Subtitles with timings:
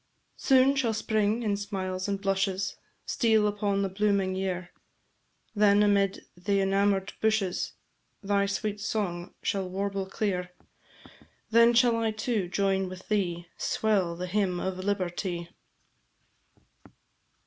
[0.37, 4.71] Soon shall Spring, in smiles and blushes, Steal upon the blooming year;
[5.53, 7.73] Then, amid the enamour'd bushes,
[8.23, 10.53] Thy sweet song shall warble clear:
[11.51, 15.51] Then shall I, too, join with thee Swell the hymn of Liberty.